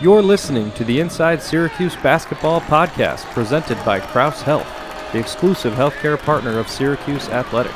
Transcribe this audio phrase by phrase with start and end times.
[0.00, 4.66] You're listening to the Inside Syracuse Basketball Podcast presented by Crouse Health,
[5.12, 7.74] the exclusive healthcare partner of Syracuse Athletics.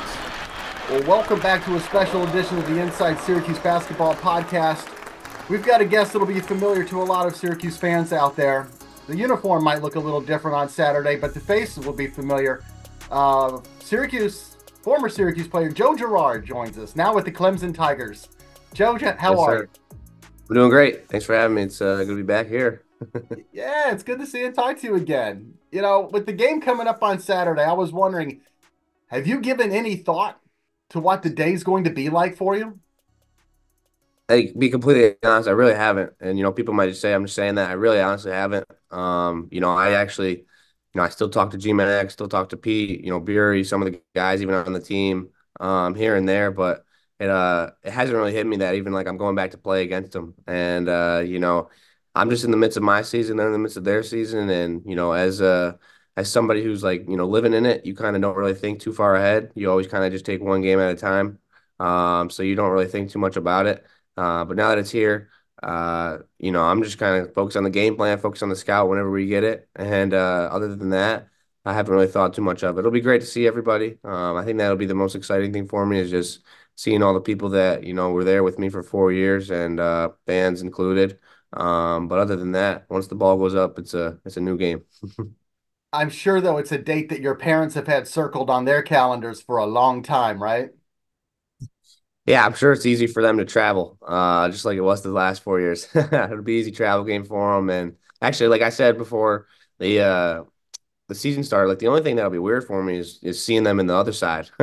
[0.87, 4.87] Well, welcome back to a special edition of the Inside Syracuse Basketball Podcast.
[5.49, 8.67] We've got a guest that'll be familiar to a lot of Syracuse fans out there.
[9.07, 12.63] The uniform might look a little different on Saturday, but the faces will be familiar.
[13.09, 18.27] Uh, Syracuse, former Syracuse player Joe Girard joins us now with the Clemson Tigers.
[18.75, 19.69] Joe, how Yes, are sir.
[20.51, 21.07] We're doing great.
[21.07, 21.61] Thanks for having me.
[21.61, 22.83] It's uh, good to be back here.
[23.53, 25.53] Yeah, it's good to see and talk to you again.
[25.71, 28.41] You know, with the game coming up on Saturday, I was wondering,
[29.07, 30.41] have you given any thought
[30.89, 32.79] to what the day's going to be like for you?
[34.27, 36.11] Hey, be completely honest, I really haven't.
[36.19, 37.69] And you know, people might just say I'm just saying that.
[37.69, 38.67] I really honestly haven't.
[38.91, 40.45] Um, you know, I actually, you
[40.95, 43.81] know, I still talk to G-Man X, still talk to Pete, you know, Bury, some
[43.81, 45.29] of the guys even on the team,
[45.61, 46.83] um, here and there, but
[47.21, 49.83] it uh it hasn't really hit me that even like I'm going back to play
[49.83, 50.33] against them.
[50.47, 51.69] And uh, you know,
[52.15, 54.49] I'm just in the midst of my season, they're in the midst of their season,
[54.49, 55.73] and you know, as uh
[56.17, 58.79] as somebody who's like, you know, living in it, you kind of don't really think
[58.81, 59.51] too far ahead.
[59.55, 61.39] You always kind of just take one game at a time.
[61.79, 63.85] Um, so you don't really think too much about it.
[64.17, 65.29] Uh, but now that it's here,
[65.63, 68.55] uh, you know, I'm just kind of focused on the game plan, focused on the
[68.55, 69.69] scout whenever we get it.
[69.75, 71.27] And uh, other than that,
[71.65, 72.79] I haven't really thought too much of it.
[72.79, 73.97] It'll be great to see everybody.
[74.03, 76.41] Um, I think that'll be the most exciting thing for me is just
[76.81, 79.79] seeing all the people that, you know, were there with me for four years and
[79.79, 81.19] uh, fans included.
[81.53, 84.57] Um, but other than that, once the ball goes up, it's a it's a new
[84.57, 84.83] game.
[85.93, 89.41] I'm sure, though, it's a date that your parents have had circled on their calendars
[89.41, 90.71] for a long time, right?
[92.25, 95.09] Yeah, I'm sure it's easy for them to travel, uh, just like it was the
[95.09, 95.87] last four years.
[95.95, 97.69] It'll be easy travel game for them.
[97.69, 99.47] And actually, like I said before,
[99.79, 100.43] the uh,
[101.11, 103.63] the season started, like the only thing that'll be weird for me is is seeing
[103.63, 104.49] them in the other side.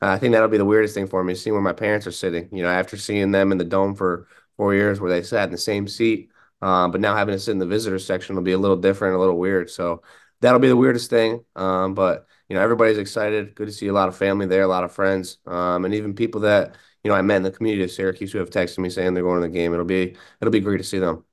[0.00, 2.48] I think that'll be the weirdest thing for me, seeing where my parents are sitting.
[2.56, 5.50] You know, after seeing them in the dome for four years, where they sat in
[5.52, 6.30] the same seat,
[6.62, 9.14] um, but now having to sit in the visitor section will be a little different,
[9.14, 9.68] a little weird.
[9.68, 10.02] So
[10.40, 11.44] that'll be the weirdest thing.
[11.54, 13.54] Um, but you know, everybody's excited.
[13.54, 16.14] Good to see a lot of family there, a lot of friends, um, and even
[16.14, 18.88] people that you know I met in the community of Syracuse who have texted me
[18.88, 19.74] saying they're going to the game.
[19.74, 21.24] It'll be it'll be great to see them.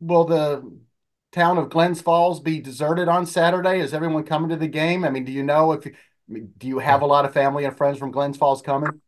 [0.00, 0.85] Well, the
[1.36, 3.80] town of Glens Falls be deserted on Saturday?
[3.80, 5.04] Is everyone coming to the game?
[5.04, 5.84] I mean, do you know if
[6.58, 9.00] do you have a lot of family and friends from Glens Falls coming?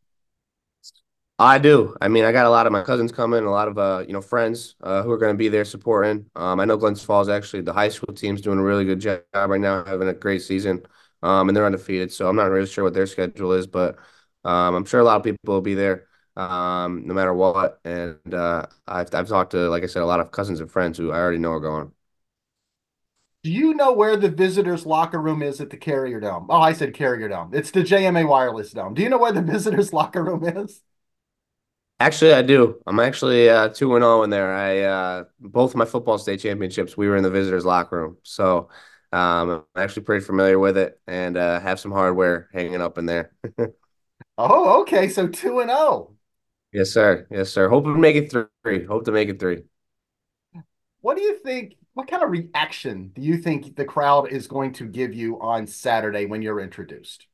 [1.41, 1.95] I do.
[2.01, 4.13] I mean, I got a lot of my cousins coming, a lot of uh, you
[4.13, 6.27] know, friends uh, who are going to be there supporting.
[6.35, 9.23] Um, I know Glens Falls actually, the high school team's doing a really good job
[9.35, 10.83] right now, having a great season,
[11.23, 12.13] um, and they're undefeated.
[12.13, 13.99] So I'm not really sure what their schedule is, but
[14.45, 17.81] um, I'm sure a lot of people will be there, um, no matter what.
[17.85, 20.99] And uh, I've I've talked to, like I said, a lot of cousins and friends
[20.99, 21.93] who I already know are going.
[23.49, 26.49] Do you know where the visitors' locker room is at the Carrier Dome?
[26.51, 27.53] Oh, I said Carrier Dome.
[27.55, 28.93] It's the JMA Wireless Dome.
[28.93, 30.83] Do you know where the visitors' locker room is?
[31.99, 32.79] Actually, I do.
[32.87, 34.53] I'm actually uh, two and zero in there.
[34.53, 38.69] I uh, both my football state championships, we were in the visitors' locker room, so
[39.15, 43.07] um, I'm actually pretty familiar with it and uh, have some hardware hanging up in
[43.07, 43.33] there.
[44.37, 45.09] Oh, okay.
[45.09, 46.15] So two and oh.
[46.71, 47.27] Yes, sir.
[47.31, 47.71] Yes, sir.
[47.71, 48.85] Hope to make it three.
[48.85, 49.63] Hope to make it three.
[51.01, 51.77] What do you think?
[51.99, 55.67] What kind of reaction do you think the crowd is going to give you on
[55.67, 57.27] Saturday when you're introduced?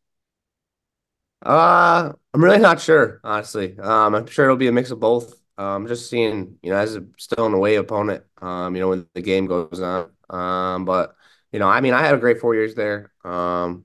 [1.44, 3.78] Uh, I'm really not sure, honestly.
[3.78, 5.34] Um, I'm sure it'll be a mix of both.
[5.58, 9.06] Um, just seeing, you know, as a still an away opponent, um, you know, when
[9.14, 10.10] the game goes on.
[10.30, 11.14] Um, but
[11.52, 13.12] you know, I mean, I had a great four years there.
[13.24, 13.84] Um,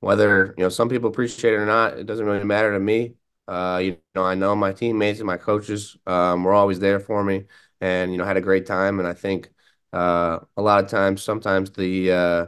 [0.00, 3.16] whether you know some people appreciate it or not, it doesn't really matter to me.
[3.48, 7.24] Uh, you know, I know my teammates and my coaches um, were always there for
[7.24, 7.46] me,
[7.82, 9.00] and you know, had a great time.
[9.00, 9.51] And I think
[9.92, 12.46] uh, a lot of times, sometimes the uh,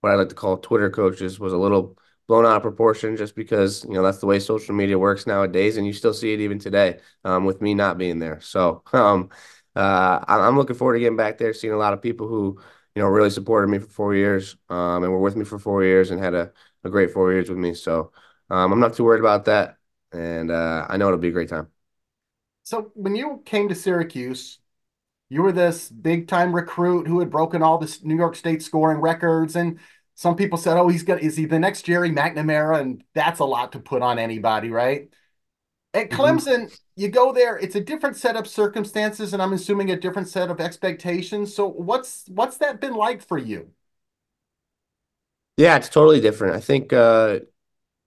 [0.00, 3.34] what I like to call Twitter coaches was a little blown out of proportion just
[3.34, 6.40] because you know that's the way social media works nowadays, and you still see it
[6.40, 8.40] even today um, with me not being there.
[8.40, 9.30] So um,
[9.76, 12.60] uh, I'm looking forward to getting back there, seeing a lot of people who
[12.94, 15.84] you know really supported me for four years um, and were with me for four
[15.84, 16.52] years and had a,
[16.84, 17.74] a great four years with me.
[17.74, 18.12] So
[18.50, 19.76] um, I'm not too worried about that,
[20.12, 21.68] and uh, I know it'll be a great time.
[22.64, 24.58] So when you came to Syracuse,
[25.30, 29.00] you were this big time recruit who had broken all the New York State scoring
[29.00, 29.78] records, and
[30.14, 33.44] some people said, "Oh, he's got is he the next Gerry McNamara?" And that's a
[33.44, 35.08] lot to put on anybody, right?
[35.94, 39.90] At hmm Clemson, you go there, it's a different set of circumstances, and I'm assuming
[39.90, 41.54] a different set of expectations.
[41.54, 43.72] So what's what's that been like for you?
[45.56, 46.54] Yeah, it's totally different.
[46.56, 47.40] I think uh,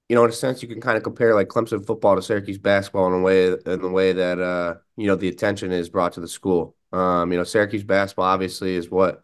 [0.10, 2.58] you know, in a sense, you can kind of compare like Clemson football to Syracuse
[2.60, 6.14] basketball in a way in the way that uh, you know, the attention is brought
[6.14, 6.76] to the school.
[6.92, 9.24] Um, you know, Syracuse basketball obviously is what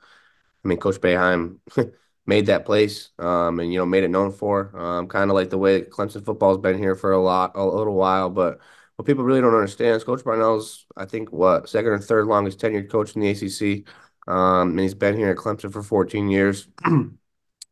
[0.64, 1.60] I mean, Coach Boeheim
[2.26, 4.78] made that place, um, and you know, made it known for.
[4.78, 7.96] Um, kind of like the way Clemson football's been here for a lot, a little
[7.96, 8.30] while.
[8.30, 8.60] But
[8.96, 12.60] what people really don't understand is Coach Brownell's, I think, what second or third longest
[12.60, 13.86] tenured coach in the ACC,
[14.28, 17.18] um, and he's been here at Clemson for 14 years and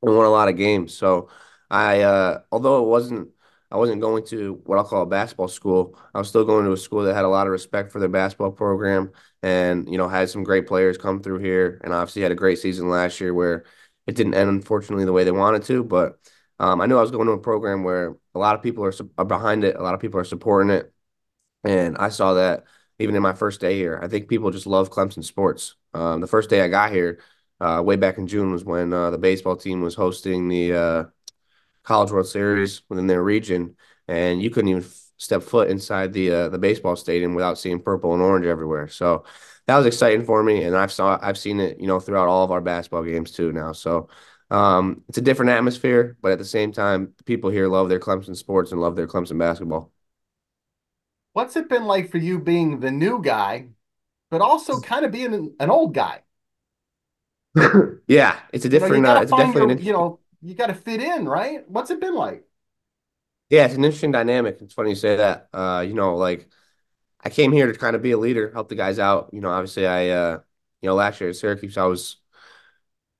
[0.01, 0.93] won a lot of games.
[0.93, 1.29] So
[1.69, 3.29] I, uh, although it wasn't.
[3.71, 5.97] I wasn't going to what I'll call a basketball school.
[6.13, 8.09] I was still going to a school that had a lot of respect for their
[8.09, 9.11] basketball program
[9.43, 12.59] and you know had some great players come through here, and obviously had a great
[12.59, 13.65] season last year where
[14.07, 15.83] it didn't end unfortunately the way they wanted to.
[15.83, 16.19] But
[16.59, 18.93] um, I knew I was going to a program where a lot of people are,
[19.17, 20.93] are behind it, a lot of people are supporting it,
[21.63, 22.65] and I saw that
[22.99, 23.99] even in my first day here.
[24.01, 25.75] I think people just love Clemson sports.
[25.93, 27.19] Um, the first day I got here,
[27.59, 31.03] uh, way back in June, was when uh, the baseball team was hosting the uh,
[31.85, 33.75] College World Series within their region,
[34.07, 37.81] and you couldn't even f- step foot inside the uh, the baseball stadium without seeing
[37.81, 38.87] purple and orange everywhere.
[38.89, 39.25] So
[39.67, 42.43] that was exciting for me, and I've saw I've seen it, you know, throughout all
[42.43, 43.71] of our basketball games too now.
[43.73, 44.09] So
[44.51, 48.35] um, it's a different atmosphere, but at the same time, people here love their Clemson
[48.35, 49.91] sports and love their Clemson basketball.
[51.33, 53.69] What's it been like for you being the new guy,
[54.31, 56.23] but also kind of being an, an old guy?
[58.07, 59.05] Yeah, it's a You know, you different.
[59.05, 61.67] Uh, it's definitely an you know, you got to fit in, right?
[61.69, 62.43] What's it been like?
[63.49, 64.57] Yeah, it's an interesting dynamic.
[64.61, 65.49] It's funny you say that.
[65.53, 66.47] Uh, you know, like
[67.23, 69.29] I came here to kind of be a leader, help the guys out.
[69.33, 70.39] You know, obviously I uh
[70.81, 72.17] you know, last year at Syracuse, I was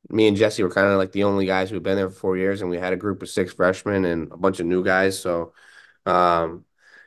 [0.10, 2.38] me and Jesse were kind of like the only guys who've been there for four
[2.38, 5.20] years, and we had a group of six freshmen and a bunch of new guys.
[5.20, 5.54] So
[6.06, 6.66] um,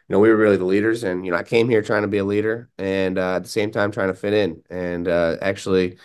[0.09, 2.09] you know, we were really the leaders, and you know, I came here trying to
[2.09, 4.63] be a leader, and uh, at the same time trying to fit in.
[4.71, 5.99] And uh, actually,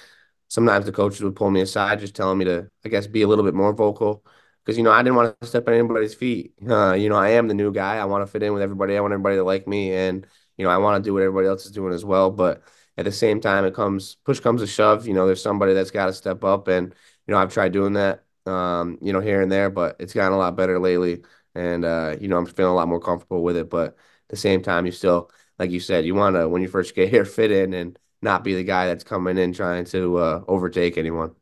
[0.54, 3.28] sometimes the coaches would pull me aside, just telling me to, I guess, be a
[3.28, 4.24] little bit more vocal,
[4.64, 6.54] because you know, I didn't want to step on anybody's feet.
[6.68, 7.98] Uh, you know, I am the new guy.
[7.98, 8.96] I want to fit in with everybody.
[8.98, 10.28] I want everybody to like me, and
[10.58, 12.30] you know, I want to do what everybody else is doing as well.
[12.32, 12.64] But
[12.98, 15.08] at the same time, it comes push comes to shove.
[15.08, 16.94] You know, there's somebody that's got to step up, and
[17.28, 18.24] you know, I've tried doing that.
[18.46, 21.24] Um, you know, here and there, but it's gotten a lot better lately
[21.56, 23.70] and uh, you know, I'm feeling a lot more comfortable with it.
[23.70, 23.96] But at
[24.30, 27.10] the same time, you still, like you said, you want to when you first get
[27.12, 30.98] here, fit in and not be the guy that's coming in trying to uh, overtake
[30.98, 31.36] anyone.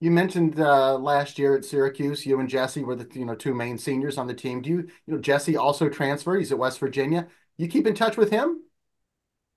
[0.00, 3.54] You mentioned uh, last year at Syracuse, you and Jesse were the you know two
[3.54, 4.60] main seniors on the team.
[4.60, 6.38] Do you you know Jesse also transferred?
[6.38, 7.28] He's at West Virginia.
[7.56, 8.62] You keep in touch with him?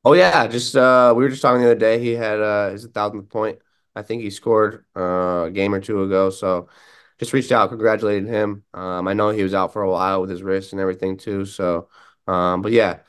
[0.06, 2.00] Oh yeah, just uh, we were just talking the other day.
[2.00, 3.60] He had uh, his thousandth point.
[3.96, 6.30] I think he scored uh, a game or two ago.
[6.30, 6.70] So
[7.20, 8.64] just reached out, congratulated him.
[8.74, 11.46] Um, I know he was out for a while with his wrist and everything too.
[11.46, 11.90] So,
[12.28, 13.00] um, but yeah,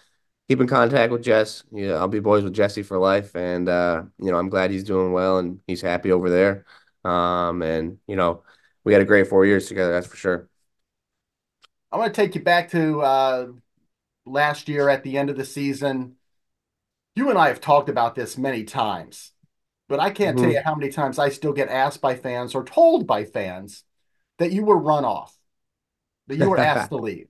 [0.49, 1.65] keep in contact with Jess.
[1.73, 4.85] Yeah, I'll be boys with Jesse for life, and uh, you know I'm glad he's
[4.85, 6.65] doing well and he's happy over there.
[7.05, 8.43] Um, and you know
[8.85, 10.49] we had a great four years together, that's for sure.
[11.91, 13.47] I want to take you back to uh,
[14.27, 16.17] last year at the end of the season.
[17.15, 19.33] You and I have talked about this many times,
[19.89, 22.65] but I can't tell you how many times I still get asked by fans or
[22.65, 23.85] told by fans
[24.39, 25.37] that you were run off,
[26.29, 27.29] that you were asked to leave.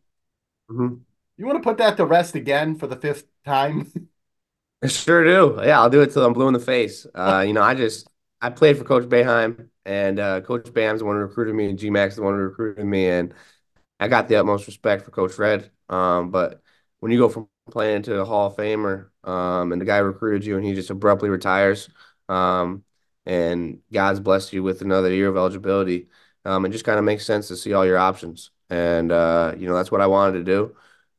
[0.68, 1.07] hmm
[1.38, 3.90] You want to put that to rest again for the fifth time?
[4.82, 5.60] I sure do.
[5.64, 7.06] Yeah, I'll do it till I'm blue in the face.
[7.14, 8.08] Uh, you know, I just
[8.40, 11.78] I played for Coach Boeheim, and uh, Coach Bam's the one who recruited me, and
[11.78, 13.34] G-Mac's the one who recruited me, and
[14.00, 15.70] I got the utmost respect for Coach Red.
[15.88, 16.62] Um, but
[17.00, 20.44] when you go from playing to a Hall of Famer, um, and the guy recruited
[20.46, 21.88] you and he just abruptly retires,
[22.28, 22.84] um,
[23.26, 26.08] and God's blessed you with another year of eligibility,
[26.44, 28.50] um, it just kind of makes sense to see all your options.
[28.70, 30.76] And uh, you know, that's what I wanted to do.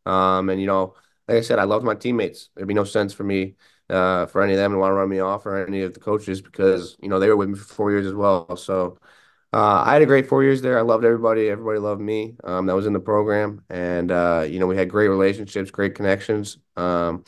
[0.09, 0.95] Um, and you know,
[1.27, 2.49] like I said, I loved my teammates.
[2.55, 3.55] There'd be no sense for me
[3.89, 5.99] uh, for any of them to want to run me off or any of the
[5.99, 8.55] coaches because you know they were with me for four years as well.
[8.57, 8.97] So
[9.53, 10.77] uh, I had a great four years there.
[10.77, 11.49] I loved everybody.
[11.49, 12.35] Everybody loved me.
[12.43, 15.95] Um, that was in the program, and uh, you know we had great relationships, great
[15.95, 16.57] connections.
[16.75, 17.23] Um,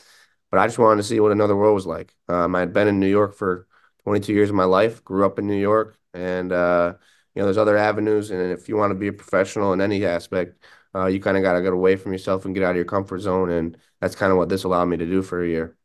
[0.50, 2.14] but I just wanted to see what another world was like.
[2.28, 3.66] Um, I had been in New York for
[4.04, 5.02] 22 years of my life.
[5.04, 6.94] Grew up in New York, and uh,
[7.34, 8.30] you know there's other avenues.
[8.30, 10.62] And if you want to be a professional in any aspect,
[10.94, 12.84] uh, you kind of got to get away from yourself and get out of your
[12.84, 13.50] comfort zone.
[13.50, 15.76] And that's kind of what this allowed me to do for a year.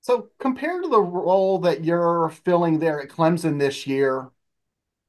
[0.00, 4.30] So, compared to the role that you're filling there at Clemson this year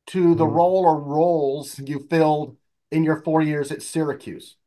[0.08, 0.48] to the Mhm.
[0.48, 2.58] role or roles you filled
[2.92, 4.58] in your four years at Syracuse,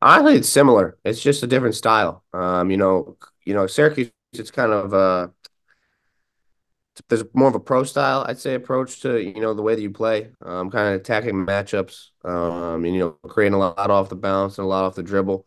[0.00, 0.96] Honestly, it's similar.
[1.04, 2.24] It's just a different style.
[2.32, 4.10] Um, you know, you know, Syracuse.
[4.34, 5.28] It's kind of uh
[7.08, 9.82] there's more of a pro style, I'd say, approach to you know the way that
[9.82, 14.08] you play, um, kind of attacking matchups, um, and you know creating a lot off
[14.08, 15.46] the bounce and a lot off the dribble,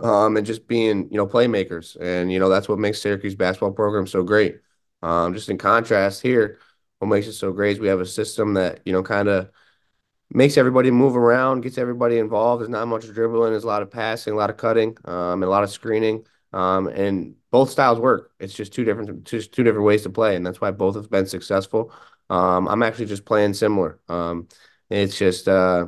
[0.00, 3.72] um, and just being you know playmakers, and you know that's what makes Syracuse basketball
[3.72, 4.60] program so great.
[5.02, 6.58] Um, just in contrast here,
[6.98, 9.50] what makes it so great is we have a system that you know kind of
[10.30, 12.60] makes everybody move around, gets everybody involved.
[12.60, 15.44] There's not much dribbling, there's a lot of passing, a lot of cutting, um, and
[15.44, 16.26] a lot of screening.
[16.52, 18.32] Um, and both styles work.
[18.40, 21.10] It's just two different, just two different ways to play, and that's why both have
[21.10, 21.92] been successful.
[22.30, 24.00] Um, I'm actually just playing similar.
[24.08, 24.48] Um,
[24.90, 25.86] it's just uh,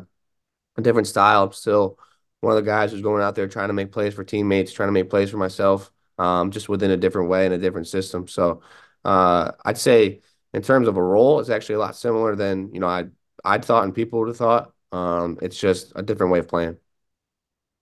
[0.77, 1.45] a different style.
[1.45, 1.99] I'm still
[2.41, 4.89] one of the guys who's going out there trying to make plays for teammates, trying
[4.89, 8.29] to make plays for myself, um, just within a different way and a different system.
[8.29, 8.63] So
[9.05, 10.23] uh, I'd say
[10.55, 13.07] in terms of a role, it's actually a lot similar than you know I
[13.45, 14.73] I'd thought and people would have thought.
[14.93, 16.77] Um, it's just a different way of playing.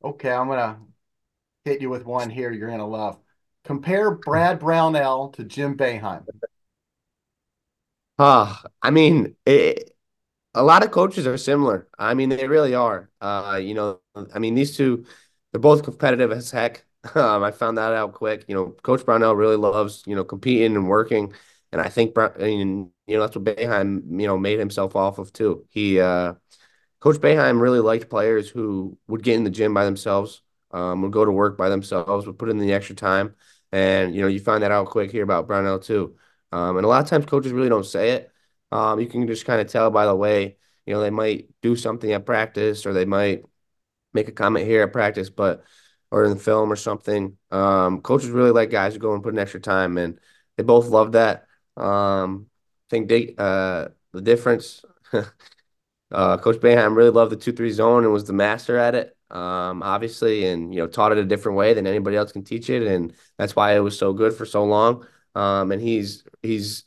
[0.03, 0.81] Okay, I'm gonna
[1.69, 3.19] hit you with one here you're gonna love.
[3.65, 6.25] Compare Brad Brownell to Jim Boeheim.
[8.19, 9.95] Ah, uh, I mean, it,
[10.55, 11.89] a lot of coaches are similar.
[11.99, 13.11] I mean, they really are.
[13.21, 14.01] Uh, you know,
[14.35, 15.05] I mean, these two,
[15.53, 16.85] they're both competitive as heck.
[17.15, 18.45] Um, I found that out quick.
[18.49, 21.33] You know, Coach Brownell really loves, you know, competing and working.
[21.73, 25.19] And I think, I mean, you know, that's what Boeheim, you know, made himself off
[25.19, 25.65] of too.
[25.71, 26.35] He, uh,
[27.01, 31.13] Coach Boeheim really liked players who would get in the gym by themselves, um, would
[31.13, 33.35] go to work by themselves, would put in the extra time.
[33.73, 36.17] And, you know, you find that out quick here about Brownell too.
[36.53, 38.33] Um, and a lot of times coaches really don't say it.
[38.73, 40.57] Um, you can just kind of tell by the way,
[40.87, 43.45] you know, they might do something at practice or they might
[44.15, 45.65] make a comment here at practice, but
[46.11, 47.37] or in the film or something.
[47.51, 50.19] Um, coaches really like guys who go and put an extra time, and
[50.57, 51.47] they both love that.
[51.77, 54.85] Um, I think they, uh, the difference.
[55.13, 59.17] uh, Coach Boeheim really loved the two three zone and was the master at it.
[59.31, 62.71] Um, obviously, and you know taught it a different way than anybody else can teach
[62.71, 65.07] it, and that's why it was so good for so long.
[65.35, 66.85] Um, and he's he's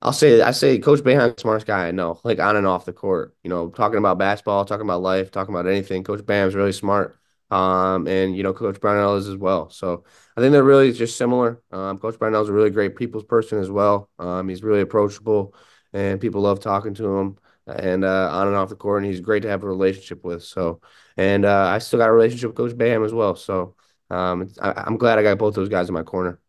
[0.00, 2.92] I'll say I say Coach the smartest guy I know, like on and off the
[2.92, 3.34] court.
[3.42, 6.04] You know, talking about basketball, talking about life, talking about anything.
[6.04, 7.16] Coach Bam's really smart.
[7.50, 9.70] Um, and you know, Coach Brownell is as well.
[9.70, 10.04] So
[10.36, 11.60] I think they're really just similar.
[11.72, 14.08] Um, Coach Brownell's a really great people's person as well.
[14.18, 15.54] Um, he's really approachable,
[15.92, 17.38] and people love talking to him.
[17.68, 20.42] And uh, on and off the court, and he's great to have a relationship with.
[20.42, 20.80] So,
[21.16, 23.36] and uh, I still got a relationship with Coach Boeheim as well.
[23.36, 23.74] So,
[24.10, 26.40] um, I, am glad I got both those guys in my corner.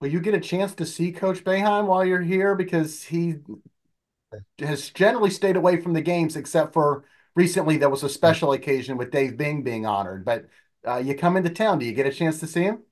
[0.00, 3.36] Will you get a chance to see Coach Boeheim while you're here because he
[4.58, 8.96] has generally stayed away from the games except for recently there was a special occasion
[8.96, 10.24] with Dave Bing being honored.
[10.24, 10.48] But
[10.86, 12.82] uh, you come into town, do you get a chance to see him?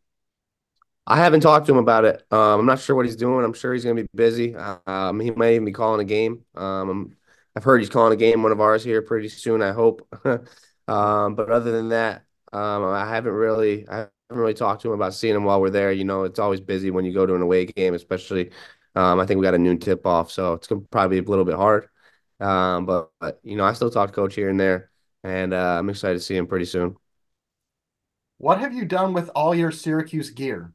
[1.06, 2.22] I haven't talked to him about it.
[2.30, 3.44] Um, I'm not sure what he's doing.
[3.44, 4.54] I'm sure he's going to be busy.
[4.54, 6.44] Um, he might even be calling a game.
[6.54, 7.16] Um,
[7.56, 9.62] I've heard he's calling a game, one of ours here pretty soon.
[9.62, 10.06] I hope.
[10.88, 14.94] Um, but other than that, um, I haven't really, I haven't really talked to him
[14.94, 15.92] about seeing him while we're there.
[15.92, 18.50] You know, it's always busy when you go to an away game, especially.
[18.96, 21.30] Um, I think we got a noon tip off, so it's gonna probably be a
[21.30, 21.88] little bit hard.
[22.38, 24.90] But, but, you know, I still talk to coach here and there,
[25.22, 26.96] and uh, I'm excited to see him pretty soon.
[28.36, 30.74] What have you done with all your Syracuse gear?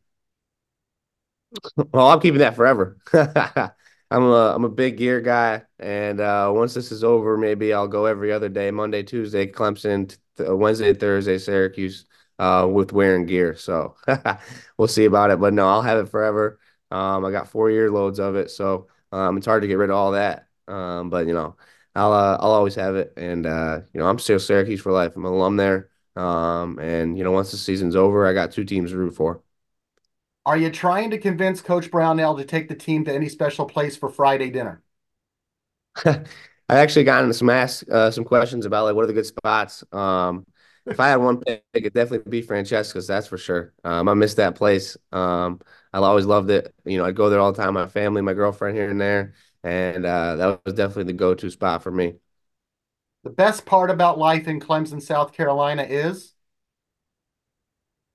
[1.76, 2.98] Well, I'm keeping that forever.
[3.14, 7.88] I'm a I'm a big gear guy, and uh, once this is over, maybe I'll
[7.88, 12.06] go every other day: Monday, Tuesday, Clemson, th- Wednesday, Thursday, Syracuse,
[12.40, 13.56] uh, with wearing gear.
[13.56, 13.96] So
[14.78, 15.40] we'll see about it.
[15.40, 16.60] But no, I'll have it forever.
[16.92, 19.90] Um, I got four year loads of it, so um, it's hard to get rid
[19.90, 20.48] of all that.
[20.70, 21.58] Um, but you know,
[21.96, 25.16] I'll uh, I'll always have it, and uh, you know, I'm still Syracuse for life.
[25.18, 28.64] I'm an alum there, um, and you know, once the season's over, I got two
[28.66, 29.42] teams to root for.
[30.48, 33.96] Are you trying to convince Coach Brownell to take the team to any special place
[33.96, 34.82] for Friday dinner?
[36.06, 39.26] I actually got into some ask uh, some questions about like what are the good
[39.26, 39.84] spots.
[39.92, 40.46] Um,
[40.86, 43.08] if I had one pick, it'd definitely be Francesca's.
[43.08, 43.74] That's for sure.
[43.84, 44.96] Um, I miss that place.
[45.12, 45.60] Um,
[45.94, 46.74] I always loved it.
[46.86, 47.74] You know, I'd go there all the time.
[47.74, 51.84] My family, my girlfriend here and there and uh, that was definitely the go-to spot
[51.84, 52.16] for me.
[53.24, 56.34] The best part about life in Clemson, South Carolina is?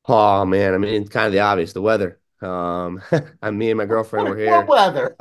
[0.05, 2.21] Oh man, I mean, it's kind of the obvious, the weather.
[2.43, 3.03] Um,
[3.43, 4.51] I'm me and my girlfriend were here.
[4.65, 5.17] What weather?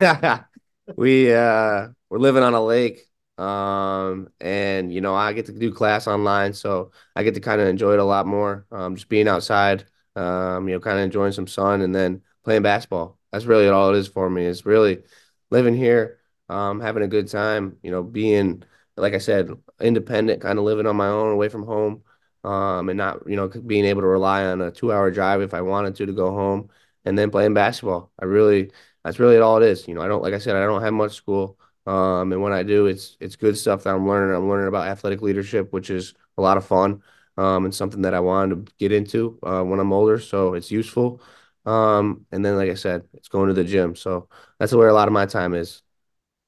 [0.00, 0.38] uh,
[0.96, 5.72] we uh, we're living on a lake, um, and you know, I get to do
[5.72, 8.66] class online, so I get to kind of enjoy it a lot more.
[8.70, 9.84] Um, just being outside,
[10.16, 13.18] um, you know, kind of enjoying some sun, and then playing basketball.
[13.30, 14.44] That's really all it is for me.
[14.44, 15.02] It's really
[15.50, 17.78] living here, um, having a good time.
[17.82, 18.64] You know, being
[18.96, 19.50] like I said,
[19.80, 22.02] independent, kind of living on my own, away from home,
[22.44, 25.60] um, and not you know being able to rely on a two-hour drive if I
[25.62, 26.70] wanted to to go home,
[27.04, 28.10] and then playing basketball.
[28.20, 28.70] I really
[29.04, 29.86] that's really all it is.
[29.88, 31.58] You know, I don't like I said, I don't have much school.
[31.86, 34.34] Um, and when I do, it's it's good stuff that I'm learning.
[34.36, 37.02] I'm learning about athletic leadership, which is a lot of fun,
[37.36, 40.18] um, and something that I wanted to get into uh, when I'm older.
[40.18, 41.20] So it's useful.
[41.66, 43.94] Um, and then, like I said, it's going to the gym.
[43.96, 45.82] So that's where a lot of my time is.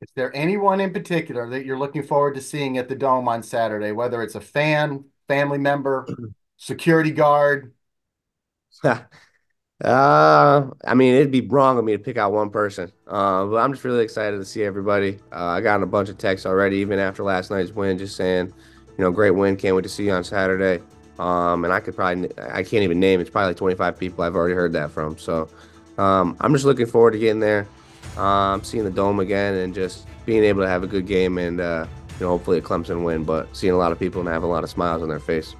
[0.00, 3.42] Is there anyone in particular that you're looking forward to seeing at the Dome on
[3.42, 6.06] Saturday, whether it's a fan, family member,
[6.56, 7.72] security guard?
[8.84, 9.06] uh,
[9.82, 12.92] I mean, it'd be wrong of me to pick out one person.
[13.06, 15.18] Uh, but I'm just really excited to see everybody.
[15.32, 18.52] Uh, I got a bunch of texts already, even after last night's win, just saying,
[18.96, 19.56] you know, great win.
[19.56, 20.82] Can't wait to see you on Saturday.
[21.18, 23.20] Um, and I could probably, I can't even name.
[23.20, 25.16] It's probably like 25 people I've already heard that from.
[25.16, 25.48] So
[25.98, 27.68] um, I'm just looking forward to getting there,
[28.16, 31.60] um, seeing the dome again, and just being able to have a good game and
[31.60, 31.86] uh,
[32.18, 33.24] you know hopefully a Clemson win.
[33.24, 35.54] But seeing a lot of people and have a lot of smiles on their face.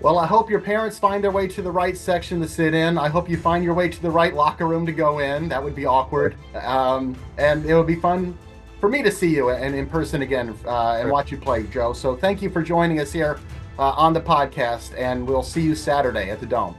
[0.00, 2.98] Well, I hope your parents find their way to the right section to sit in.
[2.98, 5.48] I hope you find your way to the right locker room to go in.
[5.48, 8.36] That would be awkward, um, and it would be fun
[8.80, 11.94] for me to see you and in person again uh, and watch you play, Joe.
[11.94, 13.40] So thank you for joining us here
[13.78, 16.76] uh, on the podcast, and we'll see you Saturday at the Dome.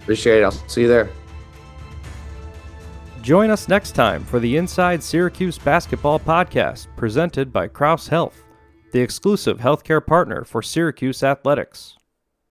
[0.00, 0.44] Appreciate it.
[0.44, 1.10] I'll see you there.
[3.28, 8.42] Join us next time for the Inside Syracuse Basketball Podcast, presented by Crouse Health,
[8.92, 11.97] the exclusive healthcare partner for Syracuse Athletics.